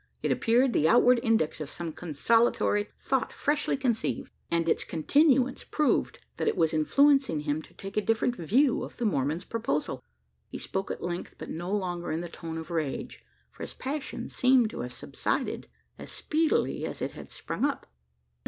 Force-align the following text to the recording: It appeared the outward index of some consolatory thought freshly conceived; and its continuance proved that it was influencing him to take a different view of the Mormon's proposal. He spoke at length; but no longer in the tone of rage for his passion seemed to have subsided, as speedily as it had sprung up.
It 0.23 0.31
appeared 0.31 0.73
the 0.73 0.89
outward 0.89 1.19
index 1.21 1.61
of 1.61 1.69
some 1.69 1.93
consolatory 1.93 2.89
thought 2.99 3.31
freshly 3.31 3.77
conceived; 3.77 4.31
and 4.49 4.67
its 4.67 4.83
continuance 4.83 5.63
proved 5.63 6.17
that 6.37 6.47
it 6.47 6.57
was 6.57 6.73
influencing 6.73 7.41
him 7.41 7.61
to 7.61 7.71
take 7.75 7.95
a 7.95 8.01
different 8.01 8.35
view 8.35 8.81
of 8.83 8.97
the 8.97 9.05
Mormon's 9.05 9.43
proposal. 9.45 10.03
He 10.49 10.57
spoke 10.57 10.89
at 10.89 11.03
length; 11.03 11.35
but 11.37 11.51
no 11.51 11.69
longer 11.71 12.11
in 12.11 12.21
the 12.21 12.29
tone 12.29 12.57
of 12.57 12.71
rage 12.71 13.23
for 13.51 13.61
his 13.61 13.75
passion 13.75 14.27
seemed 14.31 14.71
to 14.71 14.79
have 14.79 14.91
subsided, 14.91 15.67
as 15.99 16.11
speedily 16.11 16.83
as 16.83 17.03
it 17.03 17.11
had 17.11 17.29
sprung 17.29 17.63
up. 17.63 17.85